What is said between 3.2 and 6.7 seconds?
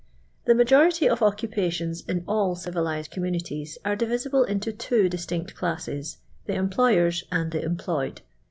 nnnmiL'% .'»r«' diviMble into two distinct classes, the